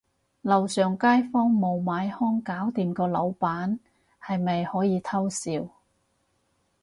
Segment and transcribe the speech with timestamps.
[0.41, 3.77] 樓上街坊無買兇搞掂個老闆，
[4.19, 5.67] 係咪可以偷笑